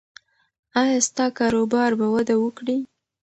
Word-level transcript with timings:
ایا 0.81 0.97
ستا 1.07 1.25
کاروبار 1.37 1.91
به 1.99 2.07
وده 2.13 2.35
وکړي؟ 2.39 2.77